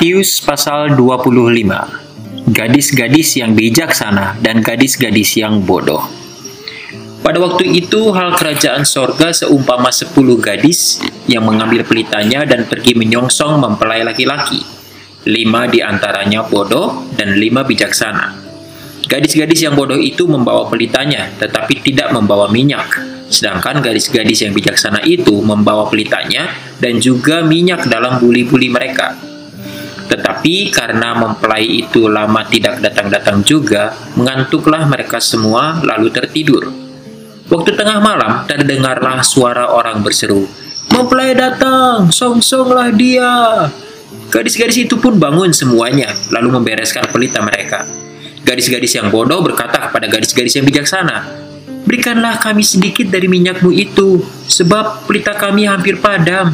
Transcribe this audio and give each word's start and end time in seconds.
Matius 0.00 0.40
pasal 0.40 0.96
25 0.96 1.28
Gadis-gadis 2.56 3.36
yang 3.36 3.52
bijaksana 3.52 4.40
dan 4.40 4.64
gadis-gadis 4.64 5.36
yang 5.36 5.60
bodoh 5.60 6.00
Pada 7.20 7.36
waktu 7.36 7.68
itu 7.68 8.08
hal 8.08 8.32
kerajaan 8.32 8.88
sorga 8.88 9.28
seumpama 9.28 9.92
sepuluh 9.92 10.40
gadis 10.40 11.04
yang 11.28 11.44
mengambil 11.44 11.84
pelitanya 11.84 12.48
dan 12.48 12.64
pergi 12.64 12.96
menyongsong 12.96 13.60
mempelai 13.60 14.00
laki-laki. 14.00 14.64
Lima 15.28 15.68
di 15.68 15.84
antaranya 15.84 16.48
bodoh 16.48 17.04
dan 17.12 17.36
lima 17.36 17.68
bijaksana. 17.68 18.40
Gadis-gadis 19.04 19.68
yang 19.68 19.76
bodoh 19.76 20.00
itu 20.00 20.24
membawa 20.24 20.64
pelitanya 20.72 21.28
tetapi 21.36 21.84
tidak 21.84 22.08
membawa 22.16 22.48
minyak. 22.48 22.88
Sedangkan 23.28 23.84
gadis-gadis 23.84 24.48
yang 24.48 24.56
bijaksana 24.56 25.04
itu 25.04 25.44
membawa 25.44 25.92
pelitanya 25.92 26.48
dan 26.80 26.96
juga 27.04 27.44
minyak 27.44 27.84
dalam 27.84 28.16
buli-buli 28.16 28.72
mereka. 28.72 29.28
Tetapi 30.10 30.74
karena 30.74 31.14
mempelai 31.14 31.86
itu 31.86 32.10
lama 32.10 32.42
tidak 32.50 32.82
datang-datang 32.82 33.46
juga, 33.46 33.94
mengantuklah 34.18 34.90
mereka 34.90 35.22
semua 35.22 35.78
lalu 35.86 36.10
tertidur. 36.10 36.66
Waktu 37.46 37.78
tengah 37.78 38.02
malam 38.02 38.42
terdengarlah 38.50 39.22
suara 39.22 39.70
orang 39.70 40.02
berseru, 40.02 40.50
Mempelai 40.90 41.38
datang, 41.38 42.10
song-songlah 42.10 42.90
dia. 42.90 43.30
Gadis-gadis 44.26 44.90
itu 44.90 44.98
pun 44.98 45.22
bangun 45.22 45.54
semuanya, 45.54 46.10
lalu 46.34 46.58
membereskan 46.58 47.06
pelita 47.14 47.38
mereka. 47.38 47.86
Gadis-gadis 48.42 48.98
yang 48.98 49.06
bodoh 49.14 49.38
berkata 49.38 49.86
kepada 49.86 50.10
gadis-gadis 50.10 50.58
yang 50.58 50.66
bijaksana, 50.66 51.46
Berikanlah 51.86 52.42
kami 52.42 52.66
sedikit 52.66 53.08
dari 53.08 53.26
minyakmu 53.30 53.70
itu, 53.72 54.22
sebab 54.50 55.06
pelita 55.06 55.34
kami 55.38 55.66
hampir 55.66 55.98
padam. 56.02 56.52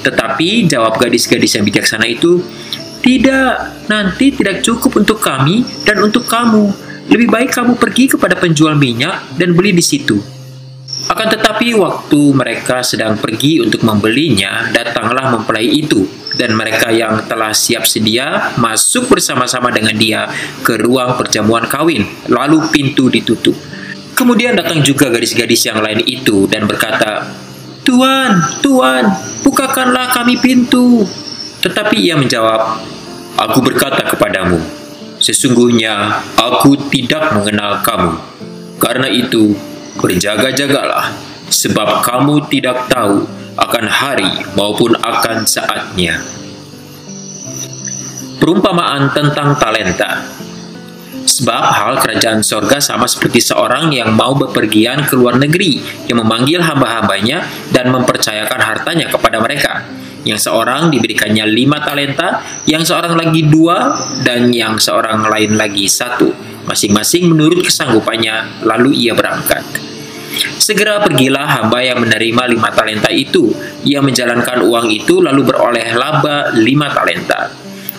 Tetapi 0.00 0.68
jawab 0.68 0.96
gadis-gadis 0.96 1.56
yang 1.56 1.64
bijaksana 1.64 2.08
itu, 2.08 2.40
tidak, 3.04 3.84
nanti 3.92 4.32
tidak 4.32 4.64
cukup 4.64 4.96
untuk 4.96 5.20
kami 5.20 5.60
dan 5.84 6.00
untuk 6.00 6.24
kamu. 6.24 6.72
Lebih 7.12 7.28
baik 7.28 7.52
kamu 7.52 7.76
pergi 7.76 8.16
kepada 8.16 8.32
penjual 8.40 8.72
minyak 8.80 9.36
dan 9.36 9.52
beli 9.52 9.76
di 9.76 9.84
situ. 9.84 10.16
Akan 11.12 11.28
tetapi 11.28 11.76
waktu 11.76 12.32
mereka 12.32 12.80
sedang 12.80 13.20
pergi 13.20 13.60
untuk 13.60 13.84
membelinya, 13.84 14.72
datanglah 14.72 15.36
mempelai 15.36 15.68
itu, 15.68 16.08
dan 16.40 16.56
mereka 16.56 16.88
yang 16.88 17.20
telah 17.28 17.52
siap 17.52 17.84
sedia 17.84 18.56
masuk 18.56 19.12
bersama-sama 19.12 19.68
dengan 19.68 20.00
dia 20.00 20.24
ke 20.64 20.80
ruang 20.80 21.20
perjamuan 21.20 21.68
kawin, 21.68 22.08
lalu 22.32 22.64
pintu 22.72 23.12
ditutup. 23.12 23.52
Kemudian 24.16 24.56
datang 24.56 24.80
juga 24.80 25.12
gadis-gadis 25.12 25.68
yang 25.68 25.84
lain 25.84 26.00
itu 26.08 26.48
dan 26.48 26.64
berkata, 26.64 27.28
Tuan, 27.84 28.40
Tuan, 28.64 29.04
bukakanlah 29.44 30.08
kami 30.16 30.40
pintu. 30.40 31.04
Tetapi 31.60 32.00
ia 32.00 32.16
menjawab, 32.16 32.80
Aku 33.34 33.58
berkata 33.66 34.06
kepadamu, 34.06 34.62
sesungguhnya 35.18 36.22
aku 36.38 36.78
tidak 36.86 37.34
mengenal 37.34 37.82
kamu. 37.82 38.14
Karena 38.78 39.10
itu, 39.10 39.58
berjaga-jagalah, 39.98 41.10
sebab 41.50 42.06
kamu 42.06 42.46
tidak 42.46 42.86
tahu 42.86 43.26
akan 43.58 43.84
hari 43.90 44.30
maupun 44.54 44.94
akan 44.94 45.50
saatnya. 45.50 46.22
Perumpamaan 48.38 49.10
tentang 49.10 49.58
talenta 49.58 50.22
Sebab 51.24 51.64
hal 51.74 51.98
kerajaan 51.98 52.44
sorga 52.44 52.78
sama 52.78 53.08
seperti 53.10 53.40
seorang 53.40 53.90
yang 53.90 54.14
mau 54.14 54.36
bepergian 54.36 55.08
ke 55.08 55.16
luar 55.18 55.40
negeri, 55.40 55.80
yang 56.06 56.22
memanggil 56.22 56.60
hamba-hambanya 56.62 57.42
dan 57.72 57.90
mempercayakan 57.90 58.60
hartanya 58.60 59.08
kepada 59.10 59.40
mereka 59.40 60.03
yang 60.24 60.40
seorang 60.40 60.88
diberikannya 60.88 61.44
lima 61.48 61.84
talenta, 61.84 62.40
yang 62.64 62.82
seorang 62.82 63.14
lagi 63.16 63.44
dua, 63.44 63.92
dan 64.24 64.48
yang 64.50 64.80
seorang 64.80 65.28
lain 65.28 65.56
lagi 65.60 65.84
satu, 65.84 66.32
masing-masing 66.64 67.30
menurut 67.32 67.64
kesanggupannya, 67.64 68.64
lalu 68.64 68.96
ia 69.08 69.12
berangkat. 69.12 69.62
Segera 70.58 70.98
pergilah 70.98 71.46
hamba 71.46 71.78
yang 71.78 72.02
menerima 72.02 72.50
lima 72.50 72.74
talenta 72.74 73.06
itu. 73.12 73.54
Ia 73.86 74.02
menjalankan 74.02 74.66
uang 74.66 74.90
itu 74.90 75.22
lalu 75.22 75.46
beroleh 75.46 75.94
laba 75.94 76.50
lima 76.58 76.90
talenta. 76.90 77.54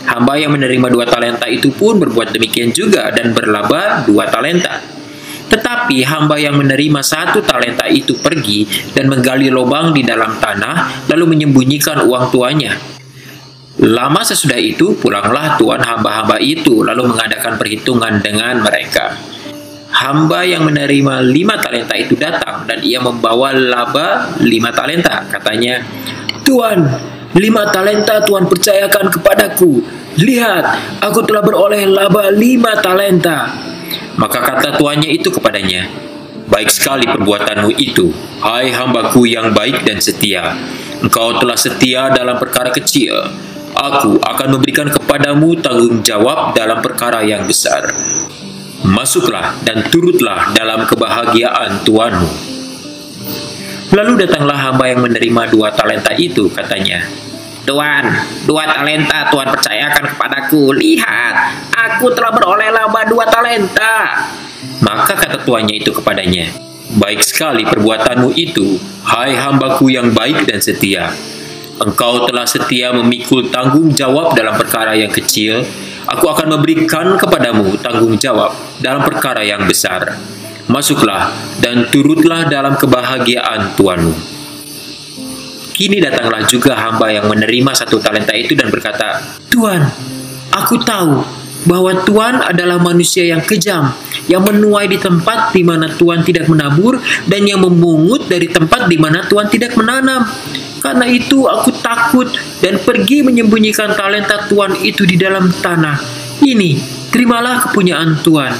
Hamba 0.05 0.37
yang 0.37 0.53
menerima 0.53 0.87
dua 0.91 1.07
talenta 1.07 1.47
itu 1.47 1.71
pun 1.71 1.97
berbuat 1.97 2.35
demikian 2.35 2.75
juga 2.75 3.07
dan 3.15 3.31
berlaba 3.31 4.03
dua 4.03 4.27
talenta. 4.27 4.94
Tetapi 5.45 6.01
hamba 6.01 6.41
yang 6.41 6.57
menerima 6.57 7.01
satu 7.05 7.45
talenta 7.45 7.85
itu 7.85 8.17
pergi 8.17 8.65
dan 8.97 9.07
menggali 9.07 9.53
lubang 9.53 9.93
di 9.93 10.01
dalam 10.01 10.41
tanah, 10.41 11.07
lalu 11.13 11.37
menyembunyikan 11.37 12.01
uang 12.05 12.33
tuanya. 12.33 12.73
Lama 13.75 14.23
sesudah 14.23 14.55
itu, 14.55 14.95
pulanglah 14.95 15.59
tuan 15.59 15.83
hamba-hamba 15.83 16.39
itu, 16.39 16.81
lalu 16.81 17.11
mengadakan 17.11 17.59
perhitungan 17.59 18.23
dengan 18.23 18.63
mereka. 18.63 19.19
Hamba 19.91 20.47
yang 20.47 20.63
menerima 20.63 21.23
lima 21.27 21.59
talenta 21.59 21.95
itu 21.99 22.15
datang, 22.15 22.63
dan 22.63 22.79
ia 22.81 23.03
membawa 23.03 23.51
laba 23.51 24.31
lima 24.39 24.71
talenta. 24.71 25.27
Katanya, 25.27 25.83
Tuan, 26.47 26.87
lima 27.35 27.67
talenta 27.67 28.23
Tuan 28.23 28.47
percayakan 28.47 29.11
kepadaku. 29.11 29.83
Lihat, 30.23 30.63
aku 31.03 31.19
telah 31.27 31.43
beroleh 31.43 31.83
laba 31.83 32.31
lima 32.31 32.79
talenta. 32.79 33.51
Maka 34.15 34.39
kata 34.39 34.79
tuannya 34.79 35.11
itu 35.11 35.27
kepadanya, 35.27 35.87
Baik 36.45 36.69
sekali 36.69 37.09
perbuatanmu 37.09 37.73
itu, 37.73 38.13
hai 38.45 38.69
hambaku 38.69 39.25
yang 39.25 39.49
baik 39.49 39.81
dan 39.81 39.97
setia. 39.97 40.53
Engkau 41.01 41.41
telah 41.41 41.57
setia 41.57 42.13
dalam 42.13 42.37
perkara 42.37 42.69
kecil. 42.69 43.17
Aku 43.73 44.21
akan 44.21 44.47
memberikan 44.53 44.85
kepadamu 44.87 45.57
tanggung 45.57 46.05
jawab 46.05 46.53
dalam 46.53 46.85
perkara 46.85 47.25
yang 47.25 47.49
besar. 47.49 47.89
Masuklah 48.85 49.57
dan 49.65 49.89
turutlah 49.89 50.53
dalam 50.53 50.85
kebahagiaan 50.85 51.81
tuanmu. 51.81 52.29
Lalu 53.97 54.13
datanglah 54.29 54.69
hamba 54.69 54.85
yang 54.85 55.01
menerima 55.01 55.49
dua 55.49 55.73
talenta 55.73 56.13
itu, 56.13 56.45
katanya, 56.53 57.01
Tuan, 57.65 58.05
dua 58.45 58.69
talenta 58.69 59.33
Tuhan 59.33 59.49
percayakan 59.49 60.05
kepadaku. 60.13 60.77
Lihat, 60.77 61.35
aku 61.85 62.09
telah 62.13 62.33
beroleh 62.33 62.69
laba 62.73 63.05
dua 63.05 63.25
talenta. 63.29 64.25
Maka 64.81 65.13
kata 65.13 65.45
tuannya 65.45 65.79
itu 65.79 65.93
kepadanya, 65.93 66.51
Baik 66.95 67.25
sekali 67.25 67.65
perbuatanmu 67.65 68.31
itu, 68.37 68.77
hai 69.03 69.35
hambaku 69.35 69.91
yang 69.91 70.13
baik 70.15 70.47
dan 70.47 70.61
setia. 70.61 71.11
Engkau 71.75 72.23
telah 72.23 72.47
setia 72.47 72.95
memikul 72.95 73.51
tanggung 73.51 73.91
jawab 73.91 74.31
dalam 74.31 74.55
perkara 74.55 74.95
yang 74.95 75.11
kecil, 75.11 75.59
aku 76.07 76.25
akan 76.31 76.55
memberikan 76.55 77.19
kepadamu 77.19 77.75
tanggung 77.83 78.15
jawab 78.15 78.55
dalam 78.79 79.03
perkara 79.03 79.43
yang 79.43 79.67
besar. 79.67 80.15
Masuklah 80.71 81.29
dan 81.59 81.89
turutlah 81.91 82.47
dalam 82.47 82.79
kebahagiaan 82.79 83.75
Tuanmu. 83.75 84.15
Kini 85.75 85.99
datanglah 85.99 86.47
juga 86.47 86.79
hamba 86.79 87.11
yang 87.11 87.27
menerima 87.27 87.75
satu 87.75 87.99
talenta 87.99 88.31
itu 88.31 88.55
dan 88.55 88.71
berkata, 88.71 89.19
Tuan, 89.51 89.83
aku 90.55 90.79
tahu 90.79 91.44
bahwa 91.65 91.91
Tuhan 92.05 92.41
adalah 92.41 92.77
manusia 92.81 93.25
yang 93.25 93.41
kejam, 93.41 93.89
yang 94.29 94.45
menuai 94.45 94.89
di 94.89 94.97
tempat 95.01 95.51
di 95.51 95.65
mana 95.65 95.89
Tuhan 95.89 96.21
tidak 96.21 96.49
menabur, 96.49 97.01
dan 97.25 97.41
yang 97.45 97.61
memungut 97.61 98.29
dari 98.29 98.49
tempat 98.49 98.87
di 98.89 98.97
mana 98.97 99.25
Tuhan 99.25 99.49
tidak 99.49 99.73
menanam. 99.77 100.25
Karena 100.81 101.09
itu 101.09 101.49
aku 101.49 101.73
takut 101.81 102.29
dan 102.61 102.77
pergi 102.77 103.25
menyembunyikan 103.25 103.97
talenta 103.97 104.45
Tuhan 104.45 104.77
itu 104.85 105.01
di 105.09 105.17
dalam 105.17 105.49
tanah. 105.49 105.97
Ini, 106.45 106.77
terimalah 107.09 107.65
kepunyaan 107.69 108.21
Tuhan. 108.21 108.53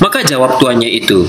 Maka 0.00 0.24
jawab 0.24 0.56
tuannya 0.56 0.88
itu, 0.88 1.28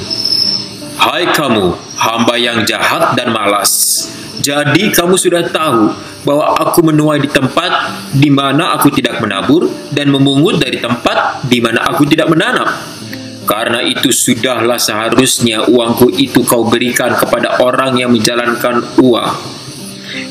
Hai 0.96 1.28
kamu, 1.36 1.76
hamba 2.00 2.40
yang 2.40 2.64
jahat 2.64 3.20
dan 3.20 3.36
malas. 3.36 4.08
Jadi 4.42 4.90
kamu 4.90 5.16
sudah 5.22 5.46
tahu 5.54 5.94
bahwa 6.26 6.58
aku 6.58 6.82
menuai 6.82 7.22
di 7.22 7.30
tempat 7.30 7.94
di 8.10 8.34
mana 8.34 8.74
aku 8.74 8.90
tidak 8.90 9.22
menabur 9.22 9.70
dan 9.94 10.10
memungut 10.10 10.58
dari 10.58 10.82
tempat 10.82 11.46
di 11.46 11.62
mana 11.62 11.86
aku 11.86 12.10
tidak 12.10 12.26
menanam. 12.34 12.66
Karena 13.46 13.82
itu 13.86 14.10
sudahlah 14.10 14.82
seharusnya 14.82 15.66
uangku 15.70 16.10
itu 16.14 16.42
kau 16.46 16.66
berikan 16.66 17.14
kepada 17.18 17.62
orang 17.62 17.98
yang 17.98 18.14
menjalankan 18.14 18.82
uang. 19.02 19.34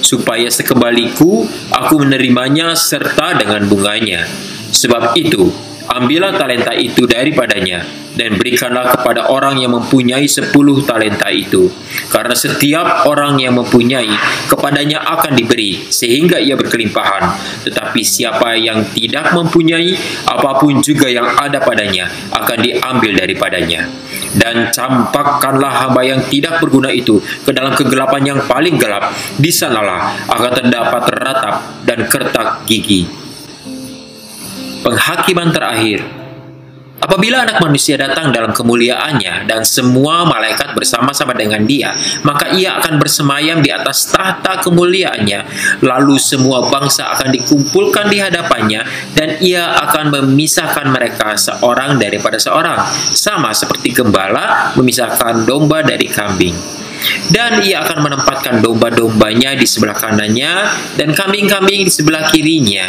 Supaya 0.02 0.50
sekembaliku 0.50 1.46
aku 1.70 1.94
menerimanya 2.02 2.74
serta 2.74 3.38
dengan 3.38 3.64
bunganya. 3.66 4.26
Sebab 4.70 5.18
itu, 5.18 5.50
ambillah 5.90 6.38
talenta 6.38 6.70
itu 6.72 7.02
daripadanya 7.04 7.82
dan 8.14 8.36
berikanlah 8.36 8.90
kepada 8.90 9.30
orang 9.30 9.58
yang 9.58 9.72
mempunyai 9.74 10.26
sepuluh 10.26 10.82
talenta 10.82 11.30
itu. 11.30 11.70
Karena 12.10 12.34
setiap 12.34 13.06
orang 13.06 13.38
yang 13.38 13.54
mempunyai, 13.56 14.10
kepadanya 14.50 15.02
akan 15.02 15.32
diberi, 15.38 15.88
sehingga 15.88 16.36
ia 16.36 16.58
berkelimpahan. 16.58 17.32
Tetapi 17.66 18.00
siapa 18.02 18.58
yang 18.58 18.82
tidak 18.92 19.32
mempunyai, 19.32 19.94
apa 20.26 20.58
pun 20.58 20.82
juga 20.82 21.06
yang 21.08 21.26
ada 21.38 21.62
padanya, 21.62 22.10
akan 22.34 22.58
diambil 22.60 23.14
daripadanya. 23.14 23.86
Dan 24.36 24.70
campakkanlah 24.70 25.86
hamba 25.86 26.02
yang 26.06 26.20
tidak 26.30 26.62
berguna 26.62 26.90
itu 26.94 27.18
ke 27.42 27.50
dalam 27.50 27.74
kegelapan 27.74 28.36
yang 28.36 28.40
paling 28.46 28.78
gelap. 28.78 29.10
Di 29.38 29.50
sanalah 29.50 30.28
akan 30.30 30.52
terdapat 30.54 31.02
ratap 31.18 31.54
dan 31.82 32.06
kertak 32.06 32.62
gigi. 32.66 33.19
Penghakiman 34.82 35.52
terakhir. 35.52 36.20
Apabila 37.00 37.48
anak 37.48 37.64
manusia 37.64 37.96
datang 37.96 38.28
dalam 38.28 38.52
kemuliaannya 38.52 39.48
dan 39.48 39.64
semua 39.64 40.28
malaikat 40.28 40.76
bersama-sama 40.76 41.32
dengan 41.32 41.64
dia, 41.64 41.96
maka 42.28 42.52
ia 42.52 42.76
akan 42.76 43.00
bersemayam 43.00 43.64
di 43.64 43.72
atas 43.72 44.12
tahta 44.12 44.60
kemuliaannya. 44.60 45.40
Lalu 45.80 46.20
semua 46.20 46.68
bangsa 46.68 47.08
akan 47.16 47.32
dikumpulkan 47.32 48.12
di 48.12 48.20
hadapannya 48.20 48.84
dan 49.16 49.40
ia 49.40 49.80
akan 49.88 50.12
memisahkan 50.12 50.92
mereka 50.92 51.40
seorang 51.40 51.96
daripada 51.96 52.36
seorang, 52.36 52.84
sama 53.16 53.56
seperti 53.56 53.96
gembala 53.96 54.76
memisahkan 54.76 55.48
domba 55.48 55.80
dari 55.80 56.04
kambing 56.04 56.80
dan 57.30 57.62
ia 57.62 57.84
akan 57.84 57.98
menempatkan 58.04 58.64
domba-dombanya 58.64 59.54
di 59.54 59.66
sebelah 59.68 59.96
kanannya 59.96 60.52
dan 60.98 61.12
kambing-kambing 61.14 61.86
di 61.86 61.92
sebelah 61.92 62.26
kirinya. 62.28 62.88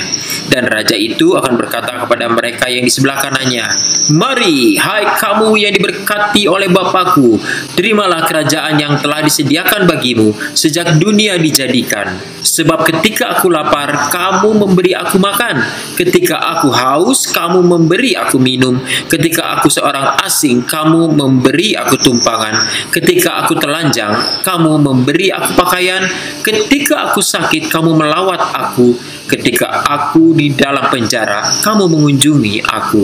Dan 0.51 0.67
raja 0.67 0.97
itu 0.97 1.37
akan 1.37 1.55
berkata 1.55 2.01
kepada 2.03 2.27
mereka 2.27 2.67
yang 2.67 2.83
di 2.83 2.91
sebelah 2.91 3.21
kanannya, 3.21 3.65
Mari, 4.11 4.75
hai 4.75 5.15
kamu 5.15 5.55
yang 5.61 5.71
diberkati 5.71 6.49
oleh 6.49 6.67
Bapakku, 6.67 7.39
terimalah 7.77 8.27
kerajaan 8.27 8.75
yang 8.75 8.99
telah 8.99 9.23
disediakan 9.23 9.87
bagimu 9.87 10.33
sejak 10.51 10.97
dunia 10.97 11.37
dijadikan. 11.37 12.17
Sebab 12.41 12.89
ketika 12.89 13.37
aku 13.37 13.53
lapar, 13.53 14.09
kamu 14.09 14.65
memberi 14.65 14.97
aku 14.97 15.21
makan. 15.21 15.61
Ketika 15.93 16.41
aku 16.57 16.73
haus, 16.73 17.29
kamu 17.29 17.61
memberi 17.61 18.17
aku 18.17 18.41
minum. 18.41 18.81
Ketika 19.05 19.61
aku 19.61 19.69
seorang 19.69 20.17
asing, 20.25 20.65
kamu 20.65 21.13
memberi 21.13 21.77
aku 21.77 22.01
tumpangan. 22.01 22.57
Ketika 22.89 23.45
aku 23.45 23.53
telanjang, 23.61 24.00
kamu 24.41 24.81
memberi 24.81 25.29
aku 25.29 25.53
pakaian. 25.53 26.01
Ketika 26.41 27.11
aku 27.11 27.21
sakit, 27.21 27.69
kamu 27.69 27.93
melawat 27.93 28.41
aku. 28.55 28.97
Ketika 29.29 29.85
aku 29.85 30.33
di 30.33 30.53
dalam 30.55 30.87
penjara, 30.89 31.45
kamu 31.61 31.91
mengunjungi 31.91 32.63
aku. 32.65 33.03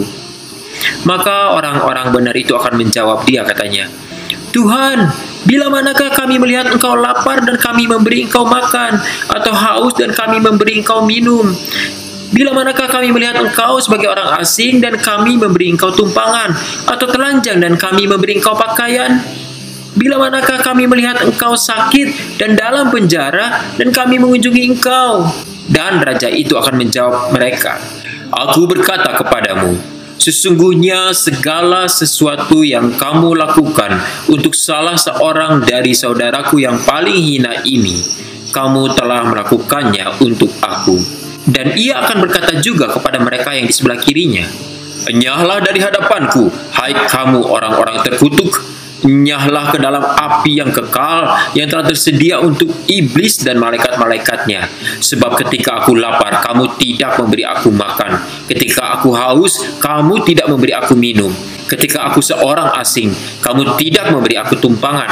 Maka 1.10 1.58
orang-orang 1.58 2.14
benar 2.14 2.36
itu 2.38 2.54
akan 2.54 2.78
menjawab 2.78 3.26
dia 3.26 3.42
katanya, 3.42 3.90
Tuhan, 4.54 5.10
bila 5.46 5.70
manakah 5.70 6.10
kami 6.14 6.40
melihat 6.42 6.72
engkau 6.72 6.98
lapar 6.98 7.44
dan 7.44 7.58
kami 7.60 7.86
memberi 7.86 8.26
engkau 8.26 8.46
makan, 8.48 8.98
atau 9.30 9.54
haus 9.54 9.94
dan 9.98 10.14
kami 10.14 10.42
memberi 10.42 10.82
engkau 10.82 11.04
minum? 11.06 11.50
Bila 12.28 12.52
manakah 12.52 12.92
kami 12.92 13.16
melihat 13.16 13.40
engkau 13.40 13.80
sebagai 13.80 14.12
orang 14.12 14.36
asing 14.44 14.84
dan 14.84 15.00
kami 15.00 15.40
memberi 15.40 15.72
engkau 15.72 15.96
tumpangan, 15.96 16.52
atau 16.90 17.08
telanjang 17.08 17.64
dan 17.64 17.80
kami 17.80 18.04
memberi 18.04 18.40
engkau 18.40 18.56
pakaian? 18.56 19.20
Bila 19.96 20.20
manakah 20.20 20.60
kami 20.60 20.90
melihat 20.90 21.24
engkau 21.24 21.56
sakit 21.56 22.40
dan 22.42 22.58
dalam 22.58 22.92
penjara 22.92 23.64
dan 23.80 23.94
kami 23.94 24.20
mengunjungi 24.20 24.76
engkau? 24.76 25.24
Dan 25.68 26.00
raja 26.04 26.32
itu 26.32 26.56
akan 26.56 26.76
menjawab 26.80 27.32
mereka, 27.36 27.80
Aku 28.28 28.68
berkata 28.68 29.16
kepadamu, 29.16 29.76
Sesungguhnya 30.18 31.14
segala 31.14 31.86
sesuatu 31.86 32.66
yang 32.66 32.98
kamu 32.98 33.38
lakukan 33.38 34.02
untuk 34.28 34.58
salah 34.58 34.98
seorang 34.98 35.62
dari 35.62 35.94
saudaraku 35.94 36.58
yang 36.66 36.82
paling 36.82 37.16
hina 37.16 37.62
ini, 37.64 38.02
kamu 38.50 38.98
telah 38.98 39.30
melakukannya 39.30 40.18
untuk 40.26 40.50
aku. 40.58 40.98
Dan 41.48 41.78
ia 41.80 42.02
akan 42.04 42.28
berkata 42.28 42.60
juga 42.60 42.92
kepada 42.92 43.22
mereka 43.22 43.56
yang 43.56 43.70
di 43.70 43.74
sebelah 43.78 44.02
kirinya, 44.02 44.44
Enyahlah 45.08 45.64
dari 45.64 45.80
hadapanku, 45.80 46.52
hai 46.76 46.92
kamu 47.08 47.48
orang-orang 47.48 48.04
terkutuk, 48.04 48.60
nyahlah 49.06 49.70
ke 49.70 49.78
dalam 49.78 50.02
api 50.02 50.58
yang 50.58 50.74
kekal 50.74 51.30
yang 51.54 51.70
telah 51.70 51.86
tersedia 51.86 52.42
untuk 52.42 52.72
iblis 52.90 53.46
dan 53.46 53.62
malaikat-malaikatnya. 53.62 54.66
Sebab 55.04 55.38
ketika 55.46 55.84
aku 55.84 55.94
lapar, 55.94 56.42
kamu 56.42 56.74
tidak 56.82 57.20
memberi 57.22 57.46
aku 57.46 57.70
makan. 57.70 58.18
Ketika 58.50 58.98
aku 58.98 59.14
haus, 59.14 59.62
kamu 59.78 60.26
tidak 60.26 60.50
memberi 60.50 60.74
aku 60.74 60.98
minum. 60.98 61.30
Ketika 61.68 62.10
aku 62.10 62.24
seorang 62.24 62.74
asing, 62.80 63.12
kamu 63.44 63.78
tidak 63.78 64.10
memberi 64.10 64.40
aku 64.40 64.56
tumpangan. 64.58 65.10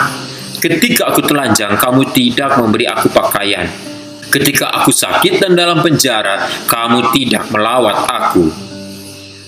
Ketika 0.58 1.14
aku 1.14 1.22
telanjang, 1.22 1.78
kamu 1.78 2.10
tidak 2.16 2.58
memberi 2.58 2.90
aku 2.90 3.12
pakaian. 3.12 3.68
Ketika 4.32 4.74
aku 4.74 4.90
sakit 4.90 5.38
dan 5.38 5.54
dalam 5.54 5.86
penjara, 5.86 6.48
kamu 6.66 7.14
tidak 7.14 7.46
melawat 7.54 8.08
aku. 8.10 8.50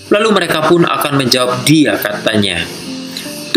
Lalu 0.08 0.28
mereka 0.32 0.64
pun 0.64 0.88
akan 0.88 1.12
menjawab 1.20 1.66
dia 1.68 1.98
katanya, 2.00 2.64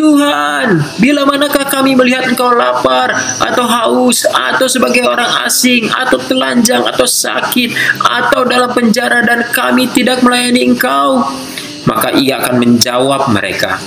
Tuhan, 0.01 0.81
bila 0.97 1.29
manakah 1.29 1.61
kami 1.69 1.93
melihat 1.93 2.25
engkau 2.25 2.49
lapar 2.57 3.13
atau 3.37 3.69
haus 3.69 4.25
atau 4.25 4.65
sebagai 4.65 5.05
orang 5.05 5.45
asing 5.45 5.85
atau 5.93 6.17
telanjang 6.17 6.81
atau 6.81 7.05
sakit 7.05 8.01
atau 8.01 8.41
dalam 8.49 8.73
penjara 8.73 9.21
dan 9.21 9.45
kami 9.53 9.85
tidak 9.93 10.25
melayani 10.25 10.73
engkau? 10.73 11.21
Maka 11.85 12.17
ia 12.17 12.41
akan 12.41 12.55
menjawab 12.57 13.29
mereka, 13.29 13.77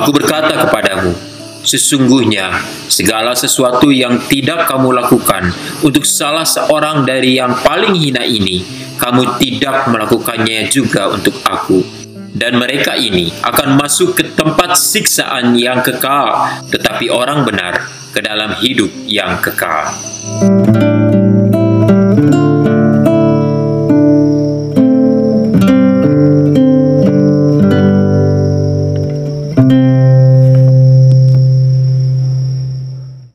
Aku 0.00 0.16
berkata 0.16 0.64
kepadamu, 0.64 1.12
Sesungguhnya 1.60 2.64
segala 2.88 3.36
sesuatu 3.36 3.92
yang 3.92 4.16
tidak 4.32 4.64
kamu 4.64 4.96
lakukan 4.96 5.52
untuk 5.84 6.08
salah 6.08 6.48
seorang 6.48 7.04
dari 7.04 7.36
yang 7.36 7.52
paling 7.60 7.92
hina 7.92 8.24
ini, 8.24 8.64
kamu 8.96 9.36
tidak 9.36 9.92
melakukannya 9.92 10.72
juga 10.72 11.12
untuk 11.12 11.36
aku 11.44 12.07
dan 12.38 12.54
mereka 12.54 12.94
ini 12.94 13.34
akan 13.42 13.74
masuk 13.74 14.14
ke 14.14 14.24
tempat 14.38 14.78
siksaan 14.78 15.58
yang 15.58 15.82
kekal, 15.82 16.46
tetapi 16.70 17.10
orang 17.10 17.42
benar 17.42 17.82
ke 18.14 18.22
dalam 18.22 18.54
hidup 18.62 18.88
yang 19.10 19.42
kekal. 19.42 19.90